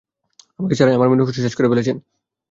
[0.59, 1.95] আমাকে ছাড়াই আমার ম্যানিফেস্টো শেষ করে ফেলেছেন।